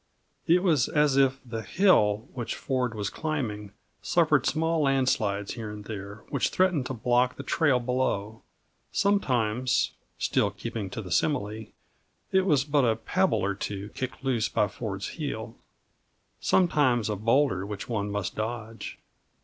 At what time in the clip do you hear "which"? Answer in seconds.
2.33-2.55, 6.29-6.49, 17.63-17.87